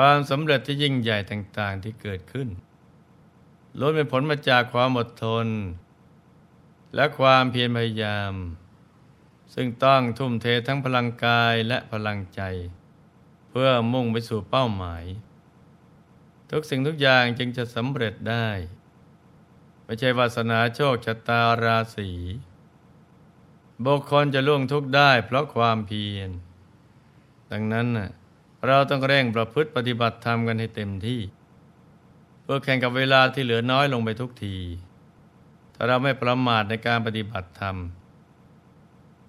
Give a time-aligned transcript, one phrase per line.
[0.00, 2.48] ความสำเร็จที่ยิ่งใหญ่ต่าง ๆ ที่เกิดขึ้น
[3.78, 5.46] ล้วนเป็นผลมาจากความอดทน
[6.94, 8.32] และความเพียรพยายาม
[9.54, 12.40] ซึ่งต้องทุ่มเททั้งพลังกายและพลังใจ
[13.50, 15.04] เพื่อมุ่งไปสู่เป้าหมาย
[16.50, 18.48] ทุกสิ่งทุกอย่างจึงจะสำเร็จได้
[19.84, 22.10] ไม่ใช่วาสนาโชคชะตาราศี
[23.84, 26.30] บุคคลจะล่วงทุกข์ได้เพราะความเพียร
[27.52, 27.88] ดังนั้น
[28.66, 31.20] เราต้องเร่งประพฤติปฏิบัติธรรมกันให้เต็มที่
[32.42, 34.56] เพื่อแข่งกับเวลาที่เหลือน้อยลงไปทุกที
[35.74, 37.76] ถ้าเราไม่ประมาทในการปฏิบัติธรรม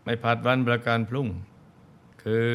[0.04, 1.28] ไม่ผัดวันประการพรุ่ง
[2.24, 2.54] คือ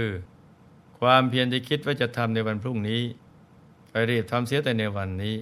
[0.98, 3.02] ความเพียรที่คิดว่าจะทำในวันพรุ่งนี้
[3.90, 5.36] ไปรีบทำเสียแต่ในวันนี้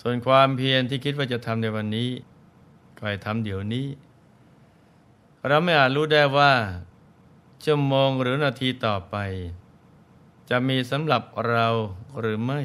[0.00, 2.10] ส่วนความเพียรที่คิดว่าจะทำในวันนี้
[2.96, 3.86] ก็ให้ทำเดี๋ยวนี้
[5.46, 6.52] เราไม่อาจรู้ได้ว่า
[7.64, 9.16] ชั่วโมงหรือนาทีต่อไป
[10.50, 11.66] จะมีสำหรับเรา
[12.20, 12.60] หรือไม่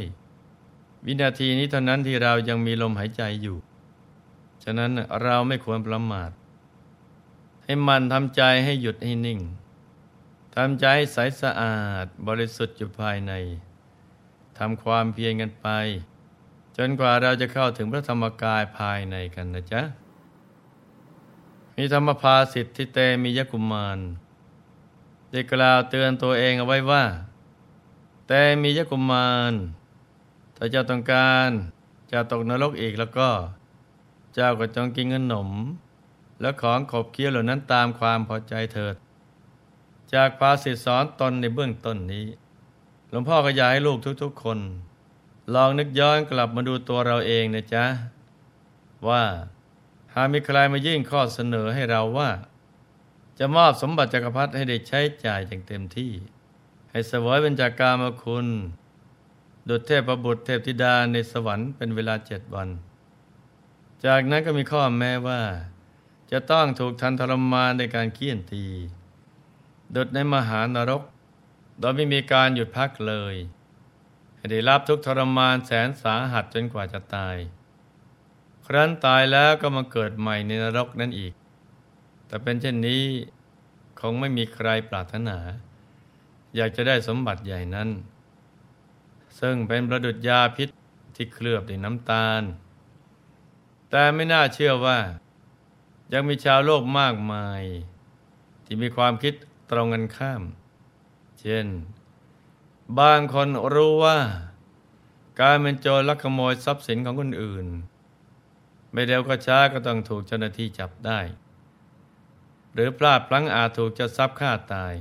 [1.06, 3.58] วินาทีนี้เท่านั้นที่เรายังมีลมหายใจอยู่
[4.64, 4.92] ฉะนั้น
[5.24, 6.32] เราไม่ควรประมาท
[7.64, 9.40] ให้มันทำใจให้หยุดให้นิ่ง
[10.56, 13.34] ทำใจใสสะอาดบริสุทธิ์อยู่ภายใน
[14.58, 15.68] ทำความเพียรกันไป
[16.78, 19.82] จนกว่าเราจะเข้าถึงพระธรรมกายภายในกันนะจ๊ะ
[21.78, 24.00] มีธรรมภาสิทธิเตมียกุมาร
[25.32, 27.04] ได้กล่าวเตือนตัวเองเอาไว้ว่า
[28.36, 29.54] แต่มียกุมาร
[30.56, 31.50] ถ้าเจ้าต้องการ
[32.12, 33.30] จะตกนรกอีกแล้วก็
[34.34, 35.50] เจ้าก็จงกินขนม
[36.42, 38.96] และของขบเคี้ยวเหล่านั้นตามความพอใจเถิด
[40.14, 42.26] จากภาษิตสอนตนในเบื้องต้นนี้
[43.10, 44.60] หลวงพ่อก็อยากให้ลูกทุกๆคน
[45.54, 47.86] ลองนึกย้อนกลับมาดูตัวเราเองนะจ๊ะ
[49.08, 49.24] ว่า
[50.14, 52.30] หากมีใครมายื่นข้อเสนอให้เราว่า
[53.40, 56.14] จะมอบสมบัติจักรพรรดิให้ได้ใช้จ่ายอย่างเต็มที่
[56.94, 58.48] ให้สวยเป็นจากการมาคุณ
[59.70, 62.70] ดุจเทพประบุตรเทพธิดาในสวรรค์เป็นเวลาเจ็ดวัน
[64.06, 65.42] จากนั้นก็มีข้อแม้ว่า
[66.32, 68.66] จะต้องถูกทันทรมานในการเคี่ยนตี
[69.96, 71.02] ดุจในมหานรก
[71.80, 73.36] โดยไม่มีการหยุดพักเลย
[74.38, 77.38] ให้ได้รับทุกทรมานแสนสาหัสจนกว่าจะตาย
[78.66, 81.34] ครั้นตายแล้วก็มาเกิดใหม่ในนรกนั่นอีก
[82.28, 83.04] แต่เป็นเช่นนี้
[84.00, 85.38] คงไม่มีใครปรารถนา
[86.56, 87.90] อยากจะได้สมบัติใหญ่นั้น
[89.40, 90.70] ซึ่งเป็นประดุจยาพิษ
[91.16, 92.44] ที่เคลือบด้วยน้ำตาล
[93.90, 95.00] แต่ไม่น่าเชื่อว่า
[96.14, 97.64] ยังมีชาวโลกมากมาย
[98.66, 99.34] ที่มีความคิด
[99.72, 100.42] ตรงกันข้าม
[101.40, 101.68] เช่น
[103.00, 104.20] บางคนรู้ว่า
[105.42, 107.66] การเป็นโจรลักขโมยทรัพย์สินของคนอื่น
[108.92, 111.20] ไม่เร็วก็ช้าก็ต้องถูกเจ้าหน้าที่จับได้
[112.74, 114.94] หรือพลาดพลั้งอาจถูกจะทรัพย์ฆ่าตาย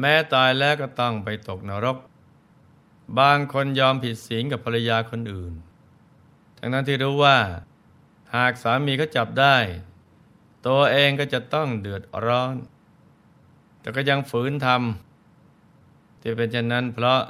[0.00, 1.98] แม้ตายแล้วก็ต้องไปตกนรก
[3.18, 5.52] บางคนยอมผิดศีลกับภรรยาคนอื่น
[6.58, 7.38] ทั้งนั้นที่รู้ว่า
[8.34, 9.56] หากสามีเขาจับได้
[10.66, 12.54] ตัวเองก็จะต้องเดือดร้อน
[13.80, 17.20] แต่ก็ยังฝืนทำที่เป็นเช่นนั้นเพราะ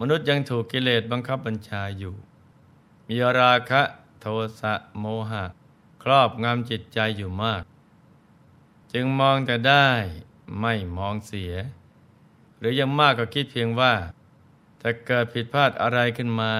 [0.00, 2.14] มนุษย์ยังถูกกิเลสบังคับบัญชาอยู่
[3.08, 3.82] มีราคะ
[4.20, 4.26] โท
[4.60, 5.44] สะโมหะ
[6.02, 7.62] ครอบงำจิตใจอยู่มาก
[8.92, 9.86] จึงมองแต่ได้
[10.60, 11.52] ไม่มองเสีย
[12.58, 13.92] หรือยังมากก็คิดเพียงว่า
[14.80, 16.52] ถ้าเกิดผิดพลาดอะไรขึ้นมา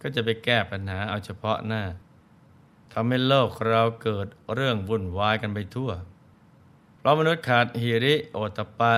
[0.00, 1.82] ก็จะไปแก้ปัญหาเอาเฉพาะหน้า
[2.92, 5.90] ทำให้โลกเราเกิดเรื่องวุ่นวายกันไปทั่ว
[6.96, 8.94] เพราะมนุษย์ขาดหิริโอตปะ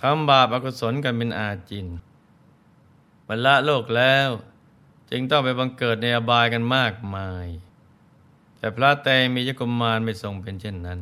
[0.00, 1.86] ทำบาปอกุศลกันเป็นอาจิน
[3.26, 4.28] บรรละโลกแล้ว
[5.10, 7.46] จึงต้องไปบังเกิดในอบายกันมากมาย
[8.58, 11.00] แต่พระเตมียกุมารไม่ทรงเป็นเช่นนั้น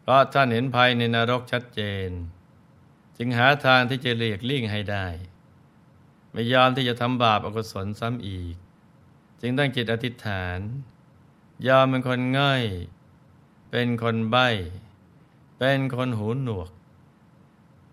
[0.00, 2.10] เพราะท่านเห็นภัยในนรกชัดเจน
[3.16, 5.06] จึงหาทางที่จะเลียกลิ่ยงให้ได้
[6.32, 8.54] ไม่ยอมที่จะทำบาปอกุศลซ้ำอีก
[9.40, 10.58] จึงตั้งจิตอธิษฐาน
[11.66, 12.64] ยอมเป็นคนง่าย
[13.70, 14.48] เป็นคนใบ้
[15.58, 16.70] เป็นคนหูหนวก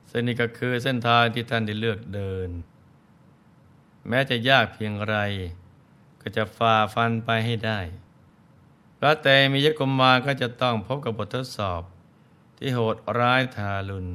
[0.08, 2.50] เส้นนี้ก็คือเส้นทางที่ท่านได้เลือกเดิน
[4.08, 5.16] แม้จะยากเพียงไร
[6.22, 7.80] ก็จะฝ่าฟันไปให้ได้
[8.98, 11.82] พระเตมียกุมาก็จะต้องพบกับบททดสอบ
[12.58, 14.08] ที่โหดร้ายทารุณ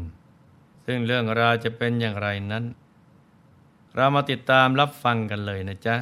[0.86, 2.64] ซึ่งเรื่องราวจะเป็นอย่างไรนั้น
[3.94, 5.96] เรามาติดตามรับฟังกันเลยนะจ๊ะ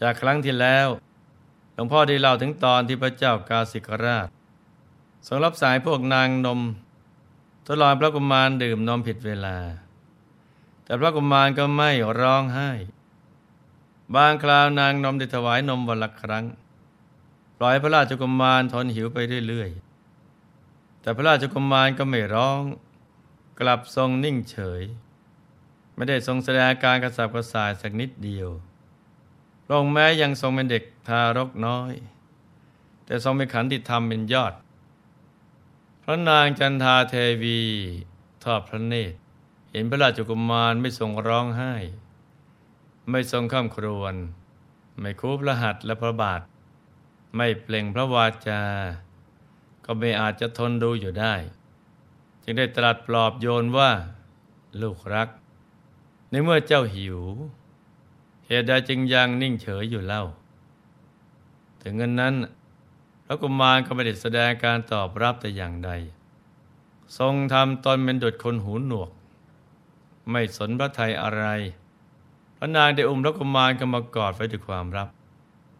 [0.00, 0.88] จากครั้งที่แล้ว
[1.74, 4.28] หลวงพ่อได้เล่าถึงตอนที่พระเจ้ากาสิกราช
[5.26, 6.60] ทรงรับสายพวกนางนม
[7.66, 9.56] ทดลองพระกุมารดื่มนมผิดเวลา
[10.84, 11.90] แต่พระกุมารก็ไม่
[12.20, 12.70] ร้องไห้
[14.14, 16.44] บางคราวนางนมได้ถวายนมวันละครั้ง
[17.58, 19.18] ปล่อยพระราชกุมารทนหิวไป
[19.48, 22.62] เรื่อยๆแต่พระราชกุมารก็ไม่ร้อง
[23.60, 24.82] กลับทรงนิ่งเฉย
[25.94, 28.48] ไม่ได้ทรงแสดงอาการกระสับกระส่ายสักนิดเดียว
[29.64, 31.92] พระองแม้ยังทรงเป็นเด็กทารกน้อย
[33.06, 34.54] แต่ทรงเป็นขันติธรรมเป็นยอด
[36.02, 37.60] พระนางจันทาเทวี
[38.44, 39.16] ทอดพระเนตร
[39.70, 41.74] เห็นพระราชกุมารไม่ทรงร้องไห้
[43.10, 44.14] ไม่ทรงข้ามครวญ
[45.00, 46.40] ไม่คูพระหัตและพระบาท
[47.36, 48.62] ไม่เปล่งพระวาจา
[49.84, 51.34] ก็ไม่อาจจะทนดูอยู่ได้
[52.48, 53.90] จึงได้ตรัสปลอบโยนว่า
[54.82, 55.28] ลูกรัก
[56.30, 57.18] ในเมื่อเจ้าหิว
[58.46, 60.24] เหตุใดจึงยังนิ่งเฉยอยู่เล่า
[61.82, 62.34] ถึงเงินนั้น
[63.26, 65.90] พระกุมารก็ไม่ได้แสดงการตอบรับแต่อย่างใด
[67.18, 69.10] ทรงทำตนเป็นดุจคนหูหนวก
[70.30, 71.44] ไม่สนพระไทยอะไร
[72.56, 75.08] พระนางได้อุ้มพระกุมารก็มากอดไว้ด้วยความรับ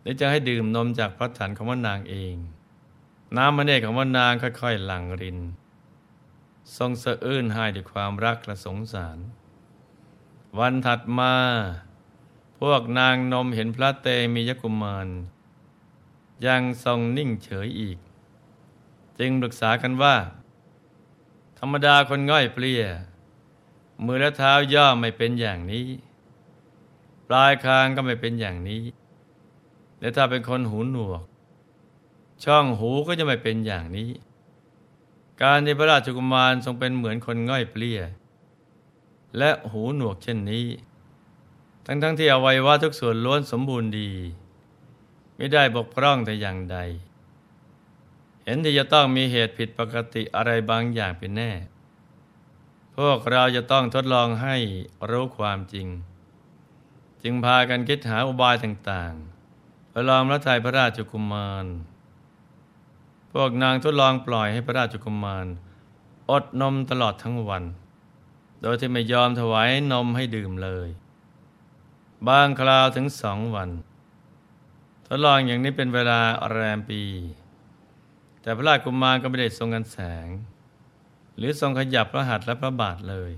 [0.02, 2.36] และจะให้ดื่มนมจากพระถันของพระนางเอง
[3.36, 5.38] น้ำมันเอกของพระนางค่อยๆหลั่งริน
[6.76, 9.18] ทรงสะอื้นให้ด้วยความรักและสงสาร
[10.58, 11.34] วันถัดมา
[12.60, 15.08] พวกนางนมเห็นพระเตมียกุมาร
[16.46, 17.98] ยังทรงนิ่งเฉยอีก
[19.18, 20.16] จึงปรึกษากันว่า
[21.58, 22.82] ธรรมดาคนง่อยเปลี่ย
[24.04, 25.86] มือและเท้าย่อไม่เป็นอย่างนี้
[27.28, 28.82] ปลายคางก็ไม่เป็นอย่างนี้
[30.00, 31.24] และถ้าเป็นคนหูหนวก
[32.44, 34.10] ช่องหูก็จะไม่เป็นอย่างนี้
[35.42, 38.00] การที่พระราชกุมารทรงเป็นเหมือนคนง่อยเปลี่ย
[39.38, 40.66] และหูหนวกเช่นนี้
[41.86, 44.12] ทั้งๆทที่อวัยวะทุกส่วนล้วนสมบูรณ์ดี
[45.36, 46.78] ไม่ได้บกพร่องแต่อย่างใด
[48.44, 51.52] เห็นที่จะต้องมีเหตุผิดปกติอะไรบางอย่างเป็นแน่
[52.96, 54.56] พวกเราจะต้องทดลองให้
[55.10, 55.88] รู้ความจริง
[57.22, 61.66] จึงพากันคิดหาอุบายต่างๆเพื่อลองรัทัยพระราชกุมาร
[63.32, 65.46] พวกนางทดลองปล่อยให้พระราชกุมาร
[66.30, 67.64] อดนมตลอดทั้งวัน
[68.62, 70.88] โดยที่ไม่ยอมถวายนมให้ดื่มเลย
[72.28, 73.70] บางคราวถึงสองวัน
[75.06, 76.20] ทดลองอย่างนี้เป็นเวลา
[76.50, 77.02] แรมปี
[78.42, 80.28] แต่พระราชกุมารก็ไม่ได้ทรงกันแสง
[81.36, 83.32] หรือทรงขยับพระหัตถ์และพระบาทเลย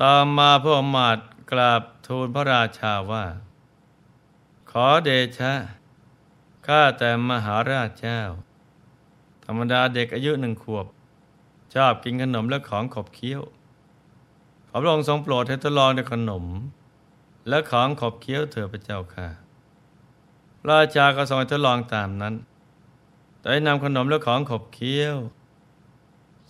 [0.00, 3.24] ต่อมาพระอมาตย์กราบทูลพระราชาว่า
[4.70, 5.52] ขอเดชะ
[6.72, 8.20] ข้าแต่มหาราชเจ้า
[9.44, 10.86] ธรรมดาเด็กอายุหนึ่งขวบ
[11.74, 13.42] ชอบกินขนมและของขบเคี้ยว
[14.68, 16.44] ขอพระองค์ทรงโปรดให้ทดลองในขนม
[17.48, 19.28] และของขบเคี้ยวเถิดพระเจ้าค่ะ
[20.70, 22.34] ราชาก็ทรงทดลองตามนั้น
[23.40, 25.16] แต่นำขนมและของขบเคี้ยว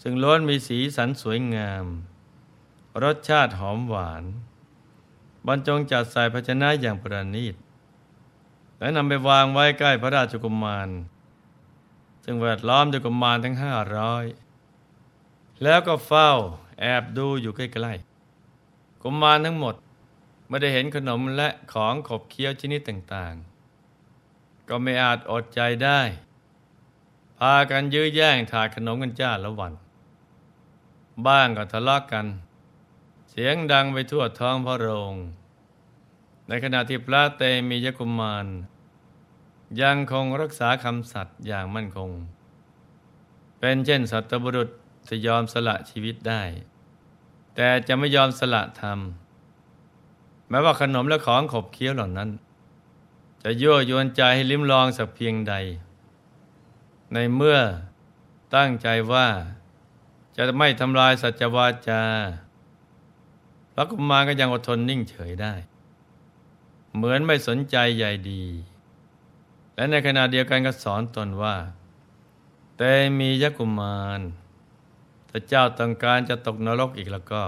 [0.02, 1.84] ซึ่งล้วนมีสีสันสวยงาม
[3.02, 4.24] รสชาติหอมหวาน
[5.46, 7.56] บรรจงจัดใส่ภาชนะอย่างประณีต
[8.78, 10.88] และนำไปวางไว้ใกล้พระราชกุมาร
[12.25, 14.25] ซึ่งแวดล้อมด้วยกุมารทั้งห้าร้อย
[15.62, 16.30] แล้วก็เฝ้า
[16.80, 19.75] แอบดูอยู่ใกล้ๆกุมารทั้งหมด
[20.49, 26.00] ไม่ได้เห็นขนมและของขบเคี้ยวชนิดต่างๆ ก็ไม่อาจอดใจได้
[27.38, 29.73] พากันยื้อแย่งถาดขนมกันจ้าละวัน
[31.26, 32.26] บ้างก็ทะเลาะกกัน
[33.30, 35.14] เสียงดังไปทั่วท้องพระโรง
[36.49, 38.47] ในขณะที่พระเตมียกุมาร
[39.81, 42.11] ยังคงรักษาคำสัตย์อย่างมั่นคง
[43.59, 44.69] เป็นเช่นสัตบุรุษ
[45.09, 46.43] จะยอมสละชีวิตได้
[47.55, 48.99] แต่จะไม่ยอมสละธรรม
[50.49, 52.31] แม้ว่าขนมและของขบเคี้ยวเหล่านั้น
[53.43, 55.55] จะยั่วยวนใจให้ลิ้มลองสักเพียงใด
[57.12, 57.59] ในเมื่อ
[58.55, 59.26] ตั้งใจว่า
[60.37, 62.02] จะไม่ทำลายสัจวาจา
[63.75, 65.55] พระกุมารก็ยังอดทนนิ่งเฉยได้
[66.99, 68.45] เหมือนไม่สนใจใหญ่ดี
[69.75, 71.57] และในขณะเดียวกันก็สอนตนว่า
[72.76, 74.21] แต่มียกุมาร
[75.28, 77.43] ถ้าเจ้าต้องการจะตกนรกอีกแล้วก็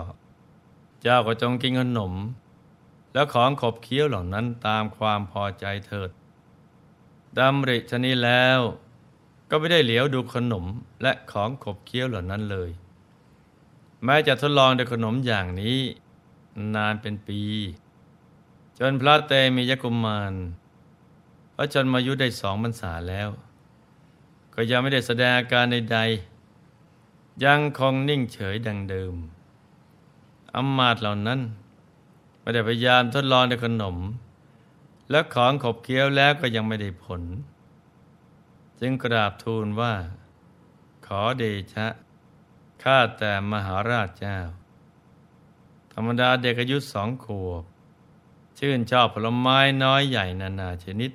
[1.02, 2.12] เจ้าก็จงกินขนม
[3.12, 6.10] แล้วของขบเคี้ยวเหล่านั้นตามความพอใจเถิด
[7.38, 8.60] ดำริชนี้แล้ว
[9.50, 10.64] ก็ไม่ได้เหลียวดูขนม
[11.02, 12.70] และของขบเคี้ยวเหล่านั้นเลย
[14.04, 15.78] แม้จะทดลองด้วยขนมอย่างนี้
[16.74, 17.42] นานเป็นปี
[18.82, 20.32] จนพระเตมียกุมาร
[21.54, 23.28] พระชนมายุได้สองพรรษาแล้ว
[24.54, 29.14] ก็ยังไม่ได้แสดงอาการใดๆ ยังคงนิ่งเฉยดังเดิม
[30.54, 31.40] อำมาตย์เหล่านั้น
[32.40, 33.96] ไม่ได้พยายามทดลองด้วยขนม
[35.10, 37.22] และของขบเคี้ยวแล้วก็ยังไม่ได้ผล
[38.80, 39.94] จึงกราบทูลว่า
[41.06, 41.44] ขอเด
[41.74, 41.86] ชะ
[42.82, 44.38] ข้าแต่มหาราชเจ้า
[45.92, 47.64] ธรรมดาเด็กอายุสองขวบ
[48.60, 51.10] ชื่นชอบผลไม้น้อยใหญ่นานาชนิด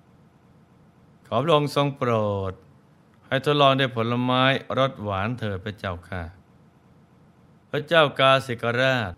[1.28, 2.12] ขอพระองค์ทรงโปร
[2.52, 2.54] ด
[3.28, 4.44] ให้ทดลองได้ผลไม้
[4.78, 6.24] รสหวานเถิดพระเจ้าค่ะ
[7.70, 9.12] พระเจ้ากาสิกราช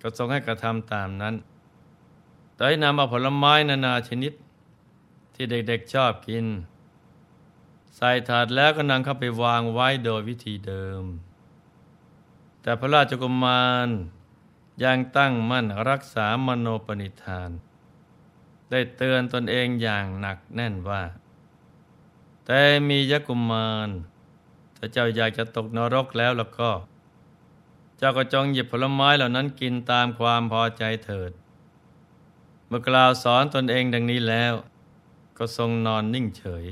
[0.00, 1.34] ก็ทรงให้กระทำตามนั้น
[2.54, 4.32] แต่ให้นำเอาผลไม้นานาชนิด
[5.34, 6.46] ที่เด็กๆชอบกิน
[7.96, 11.02] ใส่ถาดแล้วก็นำเข้าไปวางไว้โดยวิธีเดิม
[12.62, 13.88] แต่พระราชกุมาร
[14.82, 17.50] ยังตั้งมั่นรักษามโนปณิธาน
[18.70, 21.02] ได้เตือนตนเองอย่างหนักแน่นว่า
[22.46, 23.88] แต่มียกุมาร
[24.76, 26.70] ถ้าเจ้าอยากจะตกนรกแล้วแล้วก็
[27.98, 31.32] เจ้าก็จงหยิบผลไม้เหล่านั้นกินตามความพอใจเถิด
[32.66, 34.54] เมื่อกล่าวสอนตนเองดังนี้แล้ว
[35.38, 36.64] ก็ทรงนอนนิ่งเฉย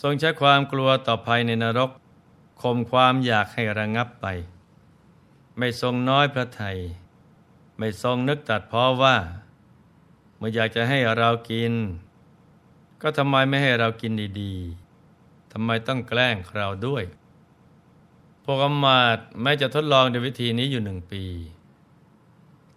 [0.00, 1.90] ทรงใช้ความกลัวต่อภัยในนรก
[2.62, 4.26] ข่มความอยากให้ระงับไป
[5.58, 6.78] ไม่ทรงน้อยพระไทย
[7.78, 9.16] ไม่ทรงนึกตัดเพราะว่า
[10.36, 11.72] เมื่ออยากจะให้เรากิน
[13.02, 17.04] ก็ทำไมไม่ให้เรากินดีๆทำไมต้องแกล้งเราด้วย
[18.44, 21.24] พวกอมาตแม้จะทดลองด้วยวิธีนี้อยู่หนึ่งปี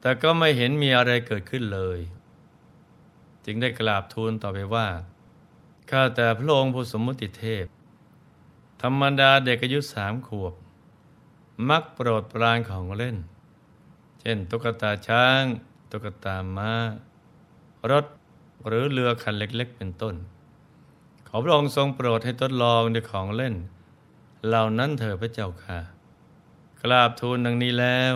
[0.02, 2.00] แต่ก็ไม่เห็นมีอะไรเกิดขึ้นเลย
[3.46, 4.88] จึงได้กราบทูลต่อไปว่า
[5.90, 7.66] ข้าแต่พระองค์ผู้สมมุติเทพ
[8.82, 10.54] ธรรมดาเด็กอายุสามขวบ
[11.70, 13.18] มักโปรดปรานของเล่น
[14.22, 15.44] เช่น ตุ๊กตาช้าง
[15.92, 16.74] ตุ๊กตาม้า
[17.92, 18.06] รถ
[18.68, 20.16] หรือเรือคันเล็กๆ เป็นต้น
[21.28, 23.56] ขอพระองค์ทรงโปรดให้ทดลองด้วยของเล่น
[24.48, 25.80] เหล่านั้นเถิดพระเจ้าค่ะ
[26.82, 28.16] กราบทูลดังนี้แล้ว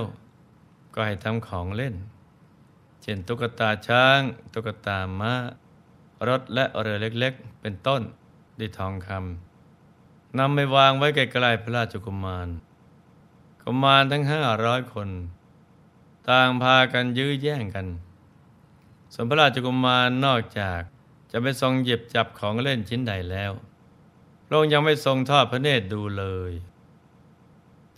[0.93, 1.95] ก็ให้ทำของเล่น
[3.01, 4.19] เช่น ตุ๊กตาช้าง
[4.53, 5.33] ตุ๊กตาม้า
[6.27, 8.01] รถและเรือเล็กๆ เป็นต้น
[8.59, 12.47] ด้วยทองคำนำไปวางไว้ใกล้ๆพระราชกุมาร
[13.67, 15.09] กุมารทั้งห้าร้อยคน
[16.29, 17.87] ต่างพากันยื้อแย่งกัน
[19.13, 20.81] ส่วนพระราชกุมารนอกจาก
[21.31, 23.51] จะไปทรงหยิบจับของเล่นชิ้นใดแล้ว
[24.45, 26.53] พระองค์ยังไม่ทรงทอดพระเนตรดูเลย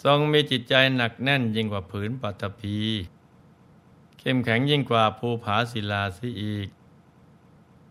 [0.03, 2.77] ทรงมีจิตใจหนักแน่นยิ่งกว่าผืนปัตภี
[4.19, 6.67] เข้มแข็งยิ่งกว่าภูผาศิลาสิอีก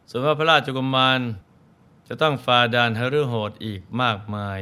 [0.09, 1.21] ส่วนว่าพระราชกุมาร
[2.09, 4.61] จะต้องฝ่าด่านหฤโหดอีกมากมาย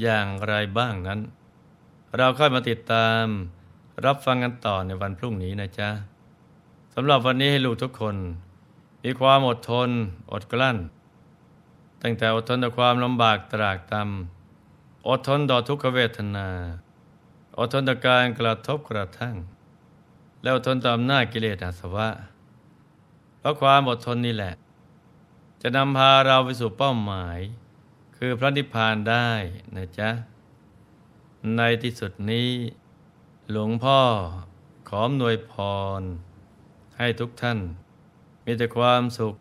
[0.00, 1.20] อย่างไรบ้างนั้น
[2.18, 3.24] เราค่อยมาติดตาม
[4.06, 5.90] รับฟังกันต่อในวันพรุ่งนี้นะจ๊ะ
[6.94, 8.16] สำหรับวันนี้ให้ลูกทุกคน
[9.04, 9.88] มีความอดทน
[10.32, 10.76] อดกลั้น
[12.02, 16.48] ตั้งแต่อดทนต่อความลำบากตรากตำอดทนต่อทุกขเวทนา
[17.58, 19.36] อดทนต่อการกระทบกระทั่ง
[20.42, 22.08] แล้วอดทนต่ออำนาจกิเลสอาสวะ
[23.38, 24.54] เพราะความอดทนนี่แหละ
[25.62, 27.38] จะนำพาเราไปสู่เป้าหมาย
[28.16, 29.28] คือพระนิพพานได้
[29.76, 30.10] นะจ๊ะ
[31.56, 32.50] ในที่สุดนี้
[33.50, 34.00] หลวงพ่อ
[34.88, 35.52] ขออำนวยพ
[36.00, 36.02] ร
[36.98, 37.58] ให้ทุกท่าน
[38.44, 39.34] มีแต่ความสุข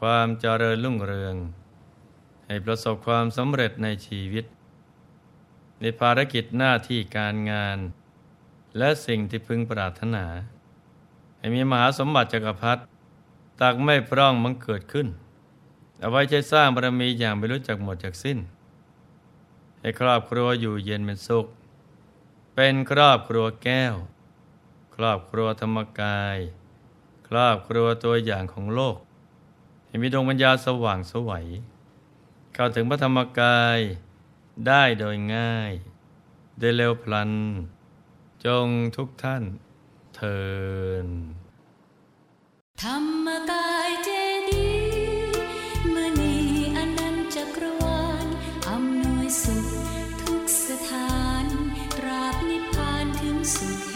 [0.00, 1.34] ความเจริญรุ่งเรือง
[2.46, 4.44] ให้ประสบความสำเร็จในชีวิต
[5.80, 7.78] ในภารกิจหน้าที่การงาน
[8.78, 10.24] และสิ่งที่พึงปรารถนา
[11.38, 12.82] ให้มีมหาสมบัติจักรพรรดิ
[13.60, 15.08] ตักไม่พร่องมังเกิดขึ้น
[16.00, 18.38] เอาไว้ใช้สร้างบารมีอย่างไม่รู้จักหมดจากสิ้น
[19.80, 21.46] ให้ครอบครัวอยู่เย็นเป็นสุข
[22.54, 23.94] เป็นครอบครัวแก้ว
[24.94, 26.38] ครอบครัวธรรมกาย
[27.28, 28.96] ครอบครัวตัวอย่างของโลก
[29.86, 31.46] ให้มีดวงปัญญาสว่างสวัย
[32.54, 33.78] เข้าถึงพระธรรมกาย
[34.66, 35.72] ได้โดยง่าย
[36.58, 37.32] ได้เร็วพลัน
[38.44, 39.42] จงทุกท่าน
[40.16, 40.40] เทิ
[41.04, 41.06] น
[42.82, 44.08] ธรรมกายเจ
[44.50, 46.34] ดีย์มณี
[46.76, 48.26] อนันต์จักรวาล
[48.68, 49.65] อำนวยสุข
[53.46, 53.95] ทุก